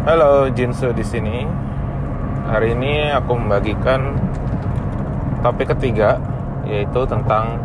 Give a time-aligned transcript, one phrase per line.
[0.00, 1.44] Halo, Jinsu di sini.
[2.48, 4.16] Hari ini aku membagikan
[5.44, 6.16] topik ketiga
[6.64, 7.60] yaitu tentang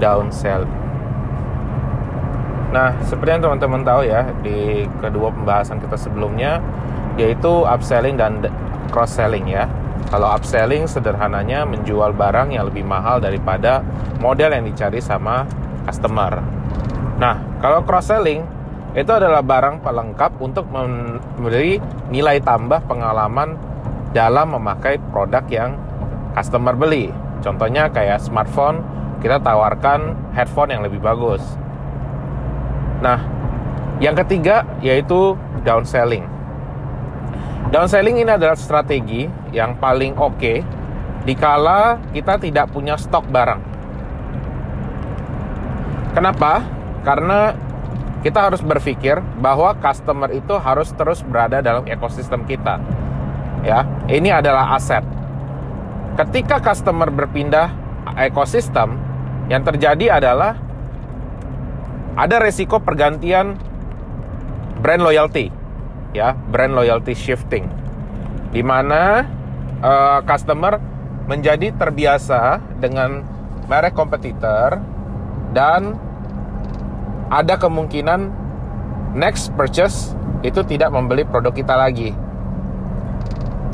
[0.00, 0.64] downsell.
[2.72, 6.56] Nah, seperti yang teman-teman tahu ya, di kedua pembahasan kita sebelumnya
[7.20, 8.40] yaitu upselling dan
[8.88, 9.68] cross selling ya.
[10.08, 13.84] Kalau upselling sederhananya menjual barang yang lebih mahal daripada
[14.24, 15.44] model yang dicari sama
[15.84, 16.40] customer.
[17.20, 18.40] Nah, kalau cross selling
[18.94, 21.82] itu adalah barang pelengkap untuk memberi
[22.14, 23.58] nilai tambah pengalaman
[24.14, 25.74] dalam memakai produk yang
[26.38, 27.10] customer beli.
[27.42, 28.86] Contohnya kayak smartphone,
[29.18, 31.42] kita tawarkan headphone yang lebih bagus.
[33.02, 33.18] Nah,
[33.98, 35.34] yang ketiga yaitu
[35.66, 36.24] downselling.
[37.74, 40.62] Downselling ini adalah strategi yang paling oke okay
[41.24, 43.60] dikala kita tidak punya stok barang.
[46.12, 46.62] Kenapa?
[47.02, 47.56] Karena
[48.24, 52.80] kita harus berpikir bahwa customer itu harus terus berada dalam ekosistem kita.
[53.60, 55.04] Ya, ini adalah aset.
[56.16, 57.68] Ketika customer berpindah
[58.16, 58.96] ekosistem,
[59.52, 60.56] yang terjadi adalah
[62.16, 63.60] ada resiko pergantian
[64.80, 65.52] brand loyalty,
[66.16, 67.68] ya, brand loyalty shifting,
[68.56, 69.28] di mana
[69.84, 70.80] uh, customer
[71.28, 73.20] menjadi terbiasa dengan
[73.68, 74.80] merek kompetitor
[75.52, 75.96] dan
[77.34, 78.30] ada kemungkinan
[79.18, 80.14] next purchase
[80.46, 82.14] itu tidak membeli produk kita lagi.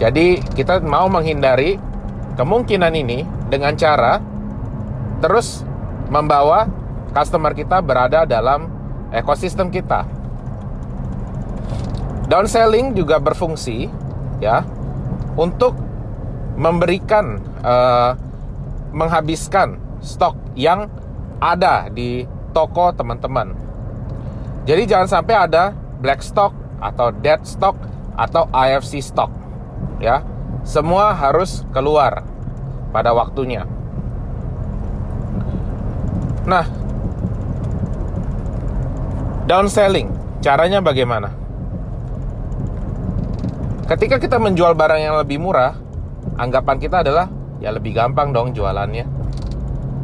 [0.01, 1.77] Jadi kita mau menghindari
[2.41, 4.17] kemungkinan ini dengan cara
[5.21, 5.61] terus
[6.09, 6.65] membawa
[7.13, 8.73] customer kita berada dalam
[9.13, 10.09] ekosistem kita.
[12.33, 13.93] Downselling juga berfungsi
[14.41, 14.65] ya
[15.37, 15.77] untuk
[16.57, 18.17] memberikan uh,
[18.97, 20.89] menghabiskan stok yang
[21.45, 23.55] ada di toko teman-teman.
[24.69, 27.77] Jadi jangan sampai ada black stock atau dead stock
[28.17, 29.33] atau IFC stock.
[29.99, 30.25] Ya.
[30.61, 32.21] Semua harus keluar
[32.93, 33.65] pada waktunya.
[36.45, 36.69] Nah,
[39.49, 40.13] downselling,
[40.45, 41.33] caranya bagaimana?
[43.89, 45.75] Ketika kita menjual barang yang lebih murah,
[46.37, 49.09] anggapan kita adalah ya lebih gampang dong jualannya.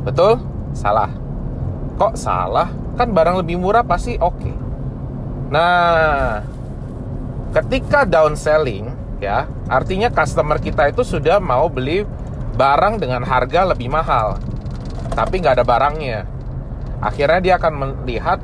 [0.09, 0.41] Betul?
[0.73, 1.26] Salah
[1.97, 2.71] kok salah?
[2.97, 4.37] Kan barang lebih murah pasti oke.
[4.41, 4.57] Okay.
[5.47, 6.43] nah
[7.55, 8.91] ketika downselling
[9.23, 12.03] ya artinya customer kita itu sudah mau beli
[12.59, 14.43] barang dengan harga lebih mahal
[15.17, 16.29] tapi nggak ada barangnya.
[17.01, 17.73] Akhirnya dia akan
[18.05, 18.39] melihat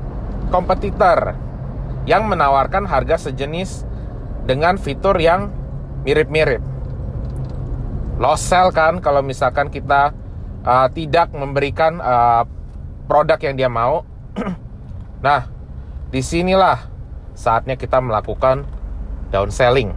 [0.49, 1.37] kompetitor
[2.09, 3.85] yang menawarkan harga sejenis
[4.49, 5.53] dengan fitur yang
[6.03, 6.65] mirip-mirip.
[8.17, 10.17] Lost sell kan kalau misalkan kita
[10.65, 12.45] uh, tidak memberikan uh,
[13.13, 14.09] produk yang dia mau.
[15.27, 15.45] nah,
[16.09, 16.89] di sinilah
[17.37, 18.65] saatnya kita melakukan
[19.29, 19.93] downselling.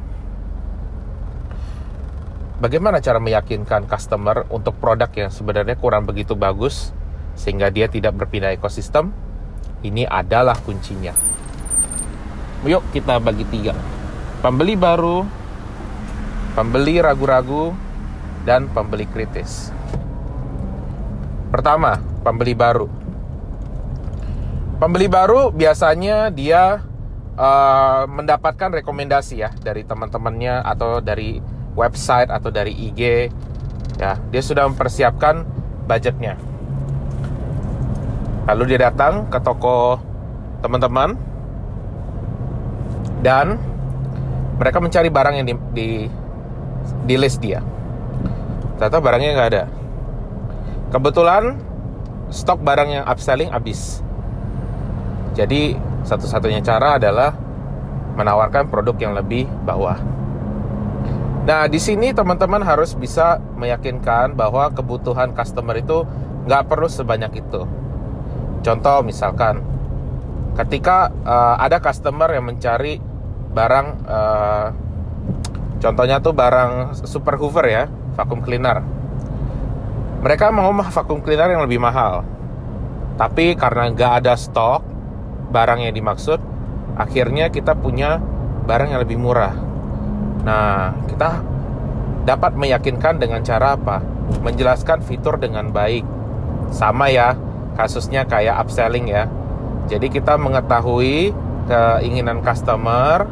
[2.60, 6.92] Bagaimana cara meyakinkan customer untuk produk yang sebenarnya kurang begitu bagus
[7.40, 9.16] sehingga dia tidak berpindah ekosistem?
[9.80, 11.16] Ini adalah kuncinya.
[12.68, 13.72] Yuk kita bagi tiga.
[14.44, 15.24] Pembeli baru,
[16.52, 17.72] pembeli ragu-ragu,
[18.44, 19.72] dan pembeli kritis.
[21.52, 23.05] Pertama, pembeli baru.
[24.76, 26.84] Pembeli baru biasanya dia
[27.40, 31.40] uh, mendapatkan rekomendasi ya dari teman-temannya atau dari
[31.80, 33.32] website atau dari IG
[33.96, 35.48] ya dia sudah mempersiapkan
[35.88, 36.36] budgetnya.
[38.52, 39.98] Lalu dia datang ke toko
[40.60, 41.16] teman-teman.
[43.26, 43.58] Dan
[44.62, 45.90] mereka mencari barang yang di, di,
[47.10, 47.58] di list dia.
[48.78, 49.66] Ternyata barangnya nggak ada.
[50.94, 51.58] Kebetulan
[52.30, 54.05] stok barang yang upselling habis
[55.36, 55.76] jadi
[56.08, 57.36] satu-satunya cara adalah
[58.16, 60.00] menawarkan produk yang lebih bawah.
[61.46, 66.08] Nah, di sini teman-teman harus bisa meyakinkan bahwa kebutuhan customer itu
[66.48, 67.68] nggak perlu sebanyak itu.
[68.66, 69.62] Contoh misalkan,
[70.58, 72.98] ketika uh, ada customer yang mencari
[73.54, 74.68] barang, uh,
[75.78, 77.84] contohnya tuh barang super hoover ya,
[78.18, 78.82] vacuum cleaner.
[80.26, 82.26] Mereka mau vacuum cleaner yang lebih mahal,
[83.22, 84.95] tapi karena nggak ada stok,
[85.56, 86.44] barang yang dimaksud,
[87.00, 88.20] akhirnya kita punya
[88.68, 89.56] barang yang lebih murah.
[90.44, 91.40] Nah, kita
[92.28, 94.04] dapat meyakinkan dengan cara apa?
[94.44, 96.04] Menjelaskan fitur dengan baik.
[96.76, 97.40] Sama ya,
[97.80, 99.32] kasusnya kayak upselling ya.
[99.88, 101.32] Jadi kita mengetahui
[101.72, 103.24] keinginan customer,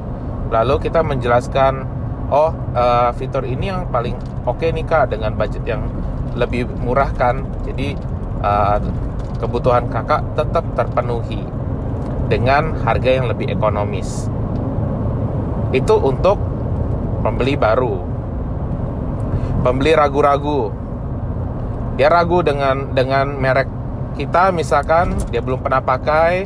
[0.48, 1.84] lalu kita menjelaskan,
[2.32, 4.16] oh uh, fitur ini yang paling
[4.48, 5.84] oke okay nih kak dengan budget yang
[6.38, 7.42] lebih murah kan.
[7.66, 7.98] Jadi
[8.46, 8.78] uh,
[9.42, 11.42] kebutuhan kakak tetap terpenuhi
[12.34, 14.26] dengan harga yang lebih ekonomis.
[15.74, 16.38] itu untuk
[17.26, 17.98] pembeli baru.
[19.66, 20.70] Pembeli ragu-ragu.
[21.98, 23.66] Dia ragu dengan dengan merek
[24.14, 26.46] kita misalkan dia belum pernah pakai,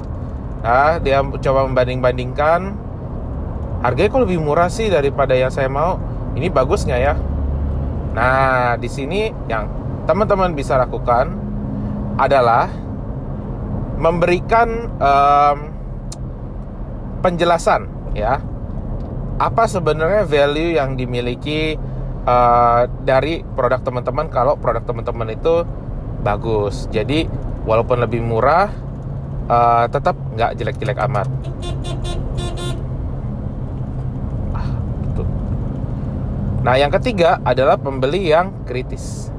[0.64, 2.72] nah, dia coba membanding-bandingkan
[3.84, 6.00] harganya kok lebih murah sih daripada yang saya mau.
[6.40, 7.16] Ini bagus nggak ya?
[8.16, 9.68] Nah, di sini yang
[10.08, 11.36] teman-teman bisa lakukan
[12.16, 12.72] adalah
[13.98, 15.77] memberikan um,
[17.22, 18.42] penjelasan ya.
[19.38, 21.78] Apa sebenarnya value yang dimiliki
[22.26, 25.62] uh, dari produk teman-teman kalau produk teman-teman itu
[26.26, 26.90] bagus?
[26.90, 27.30] Jadi
[27.70, 28.72] walaupun lebih murah
[29.46, 31.28] uh, tetap nggak jelek-jelek amat.
[34.58, 34.70] Ah,
[36.66, 39.30] nah yang ketiga adalah pembeli yang kritis.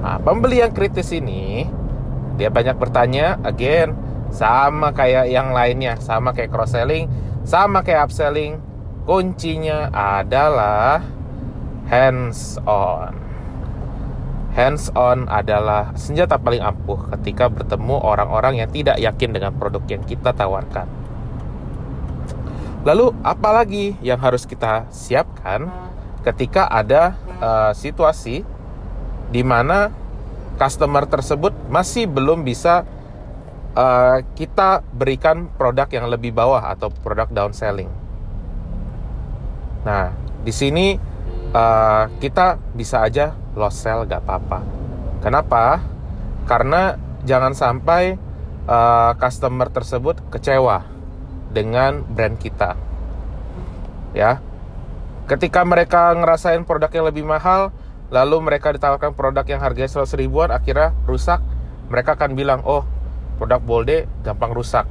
[0.00, 1.68] Nah pembeli yang kritis ini
[2.40, 3.92] dia banyak bertanya again
[4.30, 5.98] sama kayak yang lainnya.
[5.98, 7.10] Sama kayak cross selling
[7.44, 8.60] sama kayak upselling.
[9.08, 11.02] Kuncinya adalah
[11.90, 13.16] hands on.
[14.54, 20.02] Hands on adalah senjata paling ampuh ketika bertemu orang-orang yang tidak yakin dengan produk yang
[20.06, 20.86] kita tawarkan.
[22.86, 25.66] Lalu apalagi yang harus kita siapkan
[26.22, 28.46] ketika ada uh, situasi
[29.30, 29.90] di mana
[30.60, 32.84] customer tersebut masih belum bisa
[33.74, 37.90] uh, kita berikan produk yang lebih bawah atau produk down selling.
[39.86, 40.12] Nah,
[40.44, 40.96] di sini
[41.54, 44.60] uh, kita bisa aja loss sell gak apa-apa.
[45.20, 45.84] Kenapa?
[46.48, 48.16] Karena jangan sampai
[48.66, 50.84] uh, customer tersebut kecewa
[51.52, 52.76] dengan brand kita.
[54.10, 54.42] Ya,
[55.30, 57.70] ketika mereka ngerasain produk yang lebih mahal,
[58.10, 61.38] lalu mereka ditawarkan produk yang harganya 100 ribuan akhirnya rusak
[61.86, 62.82] mereka akan bilang oh
[63.40, 64.84] produk Bolde gampang rusak.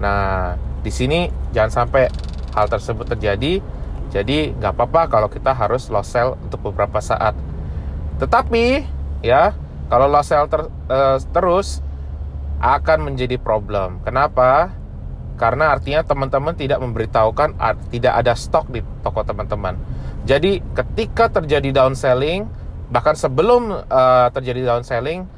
[0.00, 2.08] Nah di sini jangan sampai
[2.56, 3.60] hal tersebut terjadi.
[4.08, 7.36] Jadi nggak apa-apa kalau kita harus low sell untuk beberapa saat.
[8.16, 8.88] Tetapi
[9.20, 9.52] ya
[9.92, 11.84] kalau low sell ter, uh, terus
[12.64, 14.00] akan menjadi problem.
[14.00, 14.72] Kenapa?
[15.38, 17.54] Karena artinya teman-teman tidak memberitahukan
[17.94, 19.78] tidak ada stok di toko teman-teman.
[20.26, 22.50] Jadi ketika terjadi down selling,
[22.90, 25.30] bahkan sebelum uh, terjadi down selling,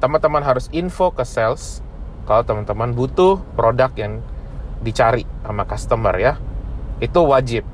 [0.00, 1.84] teman-teman harus info ke sales
[2.24, 4.24] kalau teman-teman butuh produk yang
[4.80, 6.34] dicari sama customer ya.
[6.98, 7.64] Itu wajib.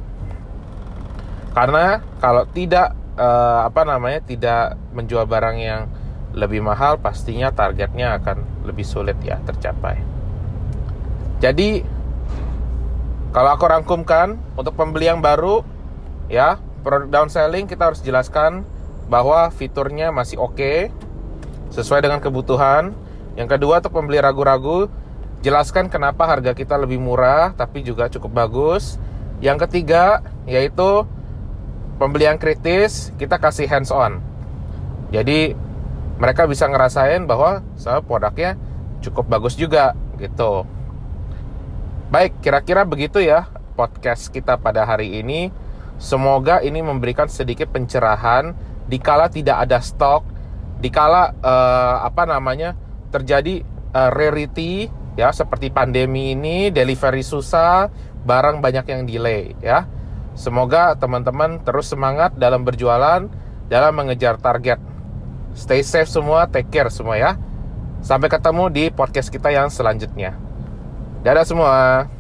[1.55, 5.89] Karena kalau tidak uh, apa namanya tidak menjual barang yang
[6.37, 9.97] lebih mahal, pastinya targetnya akan lebih sulit ya tercapai.
[11.41, 11.81] Jadi
[13.33, 15.65] kalau aku rangkumkan untuk pembeli yang baru
[16.29, 18.69] ya, produk down selling kita harus jelaskan
[19.07, 20.93] bahwa fiturnya masih oke okay,
[21.71, 22.93] sesuai dengan kebutuhan.
[23.37, 24.89] Yang kedua untuk pembeli ragu-ragu,
[25.45, 28.97] jelaskan kenapa harga kita lebih murah tapi juga cukup bagus.
[29.45, 31.05] Yang ketiga yaitu
[32.01, 34.21] pembelian kritis, kita kasih hands on.
[35.13, 35.55] Jadi
[36.17, 37.61] mereka bisa ngerasain bahwa
[38.09, 38.57] produknya
[39.05, 40.65] cukup bagus juga gitu.
[42.09, 45.53] Baik, kira-kira begitu ya podcast kita pada hari ini.
[45.97, 48.53] Semoga ini memberikan sedikit pencerahan
[48.89, 50.25] dikala tidak ada stok,
[50.81, 52.77] dikala uh, apa namanya
[53.09, 53.65] terjadi
[53.97, 57.89] uh, rarity ya seperti pandemi ini, delivery susah,
[58.23, 59.89] barang banyak yang delay ya.
[60.37, 63.25] Semoga teman-teman terus semangat dalam berjualan,
[63.73, 64.77] dalam mengejar target.
[65.57, 67.41] Stay safe semua, take care semua ya.
[68.05, 70.37] Sampai ketemu di podcast kita yang selanjutnya.
[71.25, 72.16] Dadah semua.